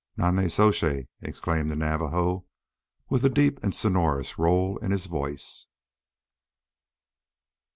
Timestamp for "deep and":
3.29-3.71